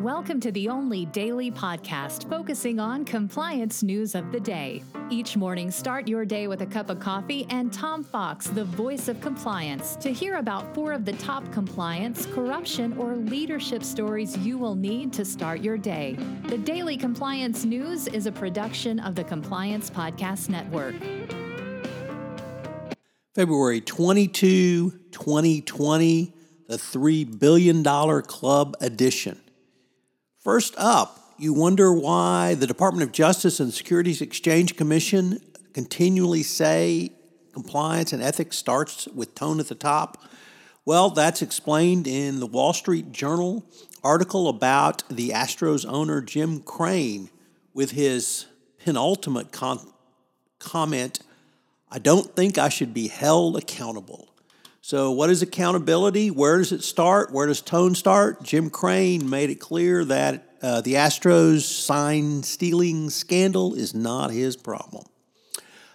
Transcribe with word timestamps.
Welcome 0.00 0.40
to 0.40 0.50
the 0.50 0.66
only 0.70 1.04
daily 1.04 1.50
podcast 1.50 2.26
focusing 2.30 2.80
on 2.80 3.04
compliance 3.04 3.82
news 3.82 4.14
of 4.14 4.32
the 4.32 4.40
day. 4.40 4.82
Each 5.10 5.36
morning, 5.36 5.70
start 5.70 6.08
your 6.08 6.24
day 6.24 6.46
with 6.46 6.62
a 6.62 6.66
cup 6.66 6.88
of 6.88 6.98
coffee 7.00 7.46
and 7.50 7.70
Tom 7.70 8.02
Fox, 8.02 8.46
the 8.46 8.64
voice 8.64 9.08
of 9.08 9.20
compliance, 9.20 9.96
to 9.96 10.10
hear 10.10 10.36
about 10.36 10.74
four 10.74 10.92
of 10.92 11.04
the 11.04 11.12
top 11.12 11.52
compliance, 11.52 12.24
corruption, 12.24 12.96
or 12.96 13.14
leadership 13.14 13.84
stories 13.84 14.38
you 14.38 14.56
will 14.56 14.74
need 14.74 15.12
to 15.12 15.22
start 15.22 15.60
your 15.60 15.76
day. 15.76 16.16
The 16.46 16.56
Daily 16.56 16.96
Compliance 16.96 17.66
News 17.66 18.06
is 18.06 18.24
a 18.24 18.32
production 18.32 19.00
of 19.00 19.14
the 19.14 19.24
Compliance 19.24 19.90
Podcast 19.90 20.48
Network. 20.48 20.94
February 23.34 23.82
22, 23.82 24.92
2020, 25.10 26.34
the 26.68 26.76
$3 26.78 27.38
billion 27.38 27.84
club 28.22 28.76
edition. 28.80 29.38
First 30.40 30.74
up, 30.78 31.34
you 31.36 31.52
wonder 31.52 31.92
why 31.92 32.54
the 32.54 32.66
Department 32.66 33.02
of 33.02 33.12
Justice 33.12 33.60
and 33.60 33.74
Securities 33.74 34.22
Exchange 34.22 34.74
Commission 34.74 35.38
continually 35.74 36.42
say 36.42 37.12
compliance 37.52 38.14
and 38.14 38.22
ethics 38.22 38.56
starts 38.56 39.06
with 39.08 39.34
tone 39.34 39.60
at 39.60 39.68
the 39.68 39.74
top. 39.74 40.24
Well, 40.86 41.10
that's 41.10 41.42
explained 41.42 42.06
in 42.06 42.40
the 42.40 42.46
Wall 42.46 42.72
Street 42.72 43.12
Journal 43.12 43.66
article 44.02 44.48
about 44.48 45.06
the 45.10 45.28
Astros 45.28 45.84
owner 45.86 46.22
Jim 46.22 46.60
Crane 46.60 47.28
with 47.74 47.90
his 47.90 48.46
penultimate 48.82 49.52
con- 49.52 49.92
comment 50.58 51.20
I 51.90 51.98
don't 51.98 52.34
think 52.34 52.56
I 52.56 52.70
should 52.70 52.94
be 52.94 53.08
held 53.08 53.58
accountable. 53.58 54.32
So, 54.82 55.10
what 55.10 55.28
is 55.28 55.42
accountability? 55.42 56.30
Where 56.30 56.56
does 56.56 56.72
it 56.72 56.82
start? 56.82 57.32
Where 57.32 57.46
does 57.46 57.60
tone 57.60 57.94
start? 57.94 58.42
Jim 58.42 58.70
Crane 58.70 59.28
made 59.28 59.50
it 59.50 59.60
clear 59.60 60.06
that 60.06 60.56
uh, 60.62 60.80
the 60.80 60.94
Astros 60.94 61.60
sign 61.60 62.42
stealing 62.42 63.10
scandal 63.10 63.74
is 63.74 63.94
not 63.94 64.30
his 64.30 64.56
problem. 64.56 65.04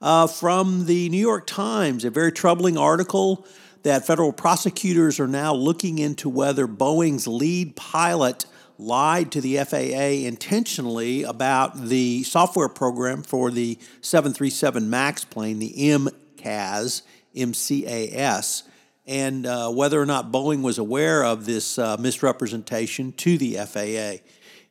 Uh, 0.00 0.28
from 0.28 0.86
the 0.86 1.08
New 1.08 1.18
York 1.18 1.48
Times, 1.48 2.04
a 2.04 2.10
very 2.10 2.30
troubling 2.30 2.78
article 2.78 3.44
that 3.82 4.06
federal 4.06 4.32
prosecutors 4.32 5.18
are 5.18 5.26
now 5.26 5.52
looking 5.52 5.98
into 5.98 6.28
whether 6.28 6.68
Boeing's 6.68 7.26
lead 7.26 7.74
pilot 7.74 8.46
lied 8.78 9.32
to 9.32 9.40
the 9.40 9.56
FAA 9.56 10.24
intentionally 10.24 11.24
about 11.24 11.88
the 11.88 12.22
software 12.22 12.68
program 12.68 13.24
for 13.24 13.50
the 13.50 13.76
737 14.02 14.88
MAX 14.88 15.24
plane, 15.24 15.58
the 15.58 15.74
MCAS, 15.76 17.02
MCAS, 17.38 18.64
and 19.06 19.46
uh, 19.46 19.70
whether 19.70 20.00
or 20.00 20.06
not 20.06 20.30
Boeing 20.30 20.62
was 20.62 20.78
aware 20.78 21.24
of 21.24 21.46
this 21.46 21.78
uh, 21.78 21.96
misrepresentation 21.98 23.12
to 23.12 23.38
the 23.38 23.54
FAA. 23.54 24.22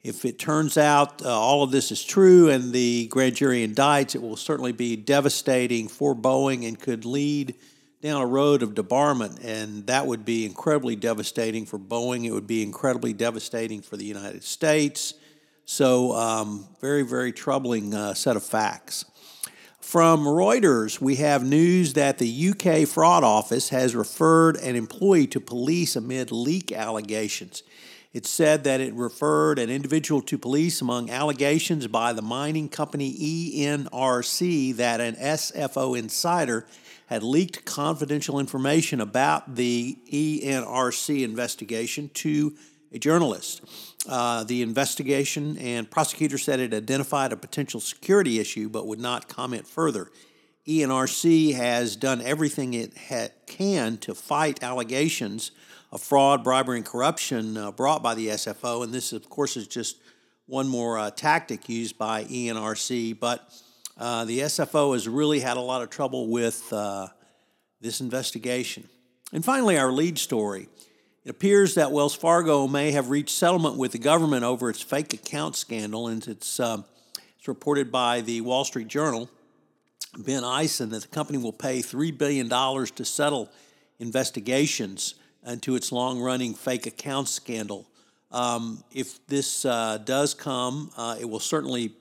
If 0.04 0.24
it 0.24 0.40
turns 0.40 0.78
out 0.78 1.26
uh, 1.26 1.30
all 1.30 1.64
of 1.64 1.72
this 1.72 1.92
is 1.92 2.04
true 2.04 2.50
and 2.50 2.72
the 2.72 3.08
grand 3.08 3.36
jury 3.36 3.68
indicts, 3.68 4.16
it 4.16 4.22
will 4.22 4.38
certainly 4.38 4.72
be 4.72 4.96
devastating 4.96 5.88
for 5.88 6.16
Boeing 6.16 6.68
and 6.68 6.80
could 6.80 7.04
lead 7.04 7.56
down 8.02 8.22
a 8.22 8.26
road 8.26 8.62
of 8.62 8.76
debarment, 8.76 9.44
and 9.44 9.88
that 9.88 10.06
would 10.06 10.24
be 10.24 10.46
incredibly 10.46 10.96
devastating 10.96 11.66
for 11.66 11.80
Boeing. 11.80 12.26
It 12.26 12.32
would 12.32 12.48
be 12.48 12.62
incredibly 12.62 13.12
devastating 13.12 13.82
for 13.82 13.98
the 13.98 14.06
United 14.06 14.44
States. 14.44 15.16
So, 15.66 16.14
um, 16.14 16.68
very, 16.80 17.02
very 17.02 17.34
troubling 17.34 17.94
uh, 17.94 18.14
set 18.14 18.38
of 18.38 18.44
facts. 18.44 19.04
From 19.88 20.26
Reuters, 20.26 21.00
we 21.00 21.16
have 21.16 21.46
news 21.46 21.94
that 21.94 22.18
the 22.18 22.50
UK 22.50 22.86
Fraud 22.86 23.24
Office 23.24 23.70
has 23.70 23.96
referred 23.96 24.58
an 24.58 24.76
employee 24.76 25.28
to 25.28 25.40
police 25.40 25.96
amid 25.96 26.30
leak 26.30 26.74
allegations. 26.74 27.64
It 28.12 28.26
said 28.26 28.66
that 28.66 28.82
it 28.82 28.94
referred 28.96 29.60
an 29.60 29.70
individual 29.70 30.22
to 30.24 30.38
police 30.38 30.82
among 30.82 31.10
allegations 31.10 31.88
by 31.88 32.12
the 32.12 32.22
mining 32.22 32.68
company 32.68 33.54
ENRC 33.56 34.76
that 34.76 35.00
an 35.00 35.16
SFO 35.16 35.98
insider 35.98 36.68
had 37.06 37.24
leaked 37.24 37.64
confidential 37.64 38.42
information 38.42 39.00
about 39.00 39.56
the 39.56 39.98
ENRC 40.12 41.24
investigation 41.24 42.12
to 42.16 42.54
a 42.92 43.00
journalist. 43.00 43.62
Uh, 44.08 44.44
the 44.44 44.62
investigation 44.62 45.58
and 45.58 45.90
prosecutor 45.90 46.38
said 46.38 46.60
it 46.60 46.74
identified 46.74 47.34
a 47.34 47.38
potential 47.38 47.80
security 47.80 48.40
issue 48.40 48.70
but 48.70 48.88
would 48.88 49.00
not 49.00 49.28
comment 49.28 49.68
further. 49.68 50.10
ENRC 50.68 51.54
has 51.56 51.96
done 51.96 52.22
everything 52.22 52.74
it 52.74 52.94
ha- 53.10 53.30
can 53.46 53.98
to 53.98 54.14
fight 54.14 54.62
allegations 54.62 55.52
of 55.92 56.02
fraud, 56.02 56.44
bribery, 56.44 56.78
and 56.78 56.86
corruption 56.86 57.56
uh, 57.56 57.72
brought 57.72 58.04
by 58.04 58.14
the 58.14 58.28
SFO, 58.28 58.84
and 58.84 58.94
this, 58.94 59.14
of 59.14 59.30
course, 59.30 59.56
is 59.56 59.68
just 59.68 59.98
one 60.46 60.68
more 60.68 60.98
uh, 60.98 61.10
tactic 61.12 61.70
used 61.70 61.98
by 61.98 62.26
ENRC. 62.26 63.18
But 63.18 63.50
uh, 63.98 64.26
the 64.26 64.40
SFO 64.40 64.94
has 64.94 65.08
really 65.08 65.40
had 65.40 65.56
a 65.56 65.62
lot 65.62 65.82
of 65.82 65.90
trouble 65.90 66.28
with 66.28 66.72
uh, 66.74 67.08
this 67.80 68.02
investigation. 68.02 68.88
And 69.32 69.44
finally, 69.44 69.78
our 69.78 69.92
lead 69.92 70.18
story. 70.18 70.68
It 71.28 71.32
appears 71.32 71.76
that 71.76 71.92
Wells 71.92 72.16
Fargo 72.16 72.70
may 72.70 72.92
have 72.92 73.10
reached 73.10 73.32
settlement 73.32 73.76
with 73.76 73.92
the 73.92 73.98
government 73.98 74.46
over 74.46 74.70
its 74.70 74.82
fake 74.82 75.14
account 75.14 75.58
scandal, 75.58 76.08
and 76.08 76.26
it's, 76.26 76.58
uh, 76.58 76.84
it's 77.38 77.50
reported 77.50 77.92
by 77.92 78.22
the 78.22 78.40
Wall 78.40 78.64
Street 78.64 78.88
Journal, 78.88 79.30
Ben 80.18 80.46
Eisen, 80.46 80.88
that 80.92 81.02
the 81.02 81.08
company 81.10 81.38
will 81.38 81.52
pay 81.52 81.80
$3 81.80 82.18
billion 82.18 82.48
to 82.48 83.04
settle 83.04 83.50
investigations 84.00 85.16
into 85.46 85.76
its 85.76 85.92
long 85.92 86.22
running 86.22 86.54
fake 86.54 86.88
account 86.88 87.28
scandal. 87.28 87.86
Um, 88.32 88.82
if 88.94 89.28
this 89.28 89.66
uh, 89.66 89.98
does 89.98 90.34
come, 90.34 90.92
uh, 90.96 91.18
it 91.20 91.26
will 91.26 91.42
certainly 91.42 91.92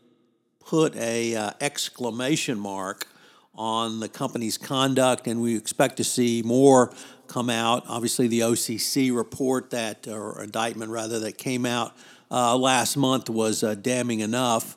put 0.64 0.94
a 0.94 1.34
uh, 1.34 1.50
exclamation 1.60 2.60
mark 2.60 3.08
on 3.56 4.00
the 4.00 4.08
company's 4.08 4.58
conduct, 4.58 5.26
and 5.26 5.40
we 5.40 5.56
expect 5.56 5.96
to 5.96 6.04
see 6.04 6.42
more 6.44 6.92
come 7.26 7.50
out. 7.50 7.84
Obviously, 7.88 8.28
the 8.28 8.40
OCC 8.40 9.14
report 9.14 9.70
that, 9.70 10.06
or 10.06 10.42
indictment 10.42 10.90
rather, 10.90 11.20
that 11.20 11.38
came 11.38 11.66
out 11.66 11.96
uh, 12.30 12.56
last 12.56 12.96
month 12.96 13.30
was 13.30 13.62
uh, 13.62 13.74
damning 13.74 14.20
enough 14.20 14.76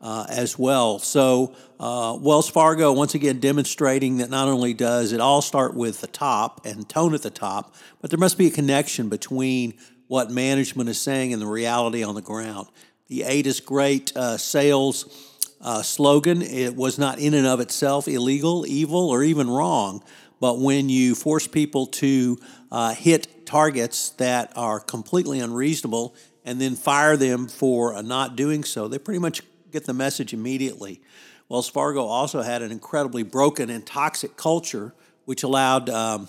uh, 0.00 0.26
as 0.28 0.58
well. 0.58 0.98
So, 0.98 1.54
uh, 1.80 2.16
Wells 2.20 2.48
Fargo, 2.48 2.92
once 2.92 3.14
again, 3.14 3.40
demonstrating 3.40 4.18
that 4.18 4.30
not 4.30 4.48
only 4.48 4.74
does 4.74 5.12
it 5.12 5.20
all 5.20 5.42
start 5.42 5.74
with 5.74 6.00
the 6.00 6.06
top 6.06 6.64
and 6.64 6.88
tone 6.88 7.14
at 7.14 7.22
the 7.22 7.30
top, 7.30 7.74
but 8.00 8.10
there 8.10 8.18
must 8.18 8.38
be 8.38 8.46
a 8.46 8.50
connection 8.50 9.08
between 9.08 9.74
what 10.08 10.30
management 10.30 10.88
is 10.88 11.00
saying 11.00 11.32
and 11.32 11.42
the 11.42 11.46
reality 11.46 12.02
on 12.02 12.14
the 12.14 12.22
ground. 12.22 12.68
The 13.08 13.22
eight 13.22 13.46
is 13.46 13.60
great 13.60 14.16
uh, 14.16 14.36
sales 14.36 15.35
uh, 15.66 15.82
slogan. 15.82 16.40
It 16.42 16.76
was 16.76 16.96
not 16.98 17.18
in 17.18 17.34
and 17.34 17.46
of 17.46 17.58
itself 17.60 18.06
illegal, 18.06 18.64
evil, 18.66 19.10
or 19.10 19.22
even 19.22 19.50
wrong. 19.50 20.02
But 20.40 20.60
when 20.60 20.88
you 20.88 21.14
force 21.14 21.48
people 21.48 21.86
to 21.86 22.38
uh, 22.70 22.94
hit 22.94 23.46
targets 23.46 24.10
that 24.10 24.52
are 24.56 24.78
completely 24.78 25.40
unreasonable 25.40 26.14
and 26.44 26.60
then 26.60 26.76
fire 26.76 27.16
them 27.16 27.48
for 27.48 28.00
not 28.02 28.36
doing 28.36 28.62
so, 28.62 28.86
they 28.86 28.98
pretty 28.98 29.18
much 29.18 29.42
get 29.72 29.86
the 29.86 29.94
message 29.94 30.32
immediately. 30.32 31.02
Wells 31.48 31.68
Fargo 31.68 32.04
also 32.04 32.42
had 32.42 32.62
an 32.62 32.70
incredibly 32.70 33.24
broken 33.24 33.68
and 33.68 33.84
toxic 33.84 34.36
culture, 34.36 34.94
which 35.24 35.42
allowed 35.42 35.90
um, 35.90 36.28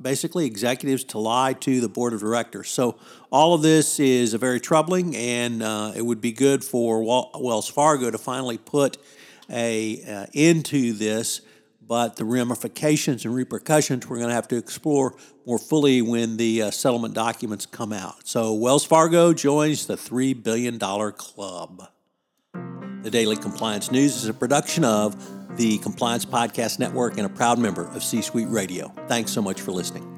basically 0.00 0.46
executives 0.46 1.04
to 1.04 1.18
lie 1.18 1.52
to 1.52 1.80
the 1.80 1.88
board 1.88 2.12
of 2.12 2.20
directors. 2.20 2.70
So 2.70 2.98
all 3.30 3.54
of 3.54 3.62
this 3.62 4.00
is 4.00 4.34
very 4.34 4.60
troubling, 4.60 5.14
and 5.16 5.62
uh, 5.62 5.92
it 5.94 6.02
would 6.02 6.20
be 6.20 6.32
good 6.32 6.64
for 6.64 7.02
Wells 7.02 7.68
Fargo 7.68 8.10
to 8.10 8.18
finally 8.18 8.58
put 8.58 8.96
a 9.50 10.02
uh, 10.04 10.26
into 10.32 10.92
this 10.92 11.42
but 11.86 12.16
the 12.16 12.24
ramifications 12.24 13.24
and 13.24 13.34
repercussions 13.34 14.06
we're 14.06 14.16
going 14.16 14.28
to 14.28 14.34
have 14.34 14.48
to 14.48 14.56
explore 14.56 15.14
more 15.46 15.58
fully 15.58 16.02
when 16.02 16.36
the 16.36 16.62
uh, 16.62 16.70
settlement 16.70 17.14
documents 17.14 17.66
come 17.66 17.92
out. 17.92 18.26
So, 18.26 18.54
Wells 18.54 18.84
Fargo 18.84 19.32
joins 19.34 19.86
the 19.86 19.96
$3 19.96 20.42
billion 20.42 20.78
club. 20.78 21.88
The 23.02 23.10
Daily 23.10 23.36
Compliance 23.36 23.90
News 23.90 24.16
is 24.16 24.28
a 24.28 24.34
production 24.34 24.84
of 24.84 25.14
the 25.56 25.78
Compliance 25.78 26.24
Podcast 26.24 26.78
Network 26.78 27.16
and 27.16 27.26
a 27.26 27.28
proud 27.28 27.58
member 27.58 27.86
of 27.88 28.02
C 28.02 28.22
Suite 28.22 28.48
Radio. 28.48 28.92
Thanks 29.08 29.32
so 29.32 29.42
much 29.42 29.60
for 29.60 29.72
listening. 29.72 30.13